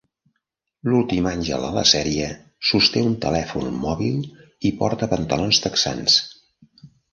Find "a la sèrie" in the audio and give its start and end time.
1.67-2.29